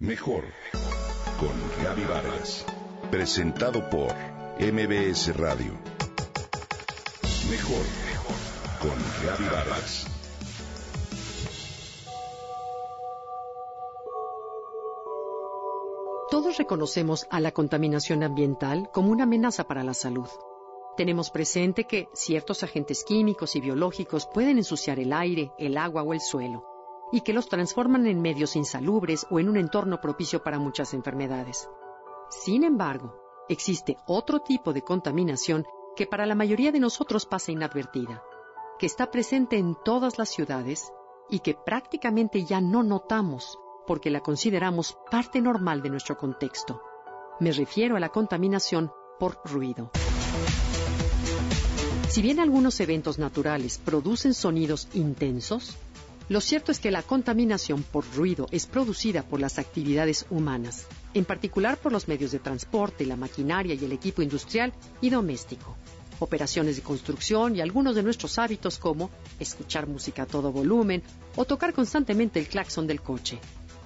[0.00, 0.44] Mejor
[1.40, 1.50] con
[1.82, 2.64] Gaby Vargas.
[3.10, 4.14] Presentado por
[4.60, 5.72] MBS Radio.
[7.50, 7.84] Mejor
[8.80, 10.06] con Gaby Vargas.
[16.30, 20.28] Todos reconocemos a la contaminación ambiental como una amenaza para la salud.
[20.96, 26.12] Tenemos presente que ciertos agentes químicos y biológicos pueden ensuciar el aire, el agua o
[26.12, 26.67] el suelo,
[27.12, 31.68] y que los transforman en medios insalubres o en un entorno propicio para muchas enfermedades.
[32.30, 33.14] Sin embargo,
[33.48, 35.64] existe otro tipo de contaminación
[35.96, 38.22] que para la mayoría de nosotros pasa inadvertida,
[38.78, 40.92] que está presente en todas las ciudades
[41.30, 46.82] y que prácticamente ya no notamos porque la consideramos parte normal de nuestro contexto.
[47.40, 49.90] Me refiero a la contaminación por ruido.
[52.08, 55.76] Si bien algunos eventos naturales producen sonidos intensos,
[56.28, 61.24] lo cierto es que la contaminación por ruido es producida por las actividades humanas, en
[61.24, 65.76] particular por los medios de transporte, la maquinaria y el equipo industrial y doméstico,
[66.20, 71.02] operaciones de construcción y algunos de nuestros hábitos como escuchar música a todo volumen
[71.34, 73.38] o tocar constantemente el claxon del coche.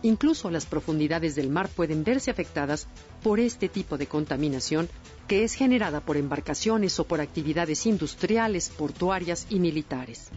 [0.03, 2.89] Incluso las profundidades del mar pueden verse afectadas
[3.23, 4.89] por este tipo de contaminación
[5.29, 10.31] que es generada por embarcaciones o por actividades industriales, portuarias y militares.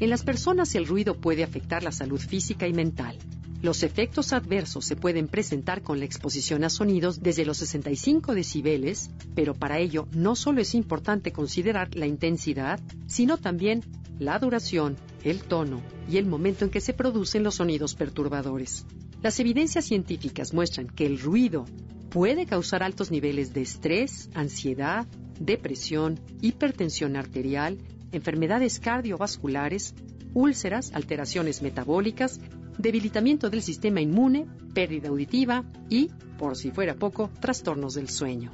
[0.00, 3.16] En las personas el ruido puede afectar la salud física y mental.
[3.62, 9.10] Los efectos adversos se pueden presentar con la exposición a sonidos desde los 65 decibeles,
[9.34, 13.82] pero para ello no solo es importante considerar la intensidad, sino también
[14.18, 18.84] la duración, el tono y el momento en que se producen los sonidos perturbadores.
[19.22, 21.64] Las evidencias científicas muestran que el ruido
[22.10, 25.06] puede causar altos niveles de estrés, ansiedad,
[25.40, 27.78] depresión, hipertensión arterial,
[28.14, 29.94] enfermedades cardiovasculares,
[30.32, 32.40] úlceras, alteraciones metabólicas,
[32.78, 38.52] debilitamiento del sistema inmune, pérdida auditiva y, por si fuera poco, trastornos del sueño.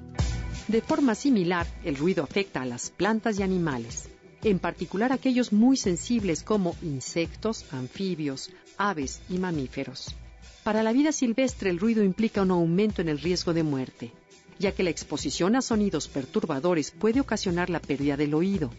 [0.69, 4.09] De forma similar, el ruido afecta a las plantas y animales,
[4.43, 10.15] en particular aquellos muy sensibles como insectos, anfibios, aves y mamíferos.
[10.63, 14.13] Para la vida silvestre el ruido implica un aumento en el riesgo de muerte,
[14.59, 18.71] ya que la exposición a sonidos perturbadores puede ocasionar la pérdida del oído,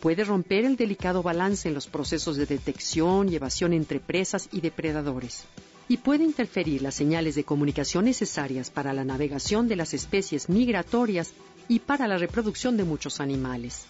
[0.00, 4.60] puede romper el delicado balance en los procesos de detección y evasión entre presas y
[4.60, 5.44] depredadores,
[5.88, 11.32] y puede interferir las señales de comunicación necesarias para la navegación de las especies migratorias
[11.68, 13.86] y para la reproducción de muchos animales.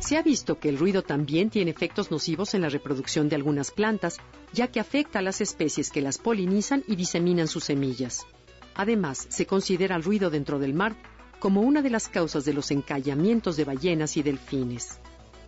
[0.00, 3.70] Se ha visto que el ruido también tiene efectos nocivos en la reproducción de algunas
[3.70, 4.18] plantas,
[4.52, 8.26] ya que afecta a las especies que las polinizan y diseminan sus semillas.
[8.74, 10.96] Además, se considera el ruido dentro del mar
[11.42, 15.00] como una de las causas de los encallamientos de ballenas y delfines.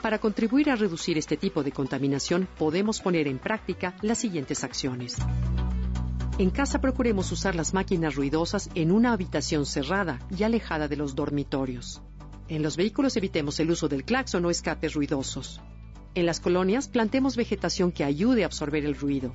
[0.02, 5.18] Para contribuir a reducir este tipo de contaminación, podemos poner en práctica las siguientes acciones.
[6.38, 11.14] En casa procuremos usar las máquinas ruidosas en una habitación cerrada y alejada de los
[11.14, 12.02] dormitorios.
[12.48, 15.60] En los vehículos evitemos el uso del claxon o escapes ruidosos.
[16.16, 19.32] En las colonias plantemos vegetación que ayude a absorber el ruido.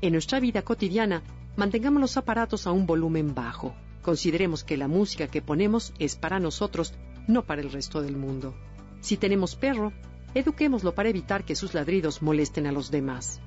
[0.00, 1.22] En nuestra vida cotidiana,
[1.54, 3.72] mantengamos los aparatos a un volumen bajo.
[4.02, 6.92] Consideremos que la música que ponemos es para nosotros,
[7.28, 8.54] no para el resto del mundo.
[9.00, 9.92] Si tenemos perro,
[10.34, 13.40] eduquémoslo para evitar que sus ladridos molesten a los demás.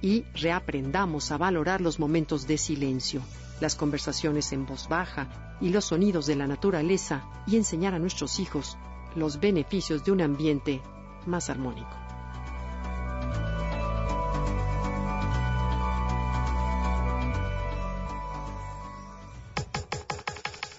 [0.00, 3.20] Y reaprendamos a valorar los momentos de silencio,
[3.60, 8.38] las conversaciones en voz baja y los sonidos de la naturaleza y enseñar a nuestros
[8.38, 8.78] hijos
[9.14, 10.80] los beneficios de un ambiente
[11.26, 12.07] más armónico.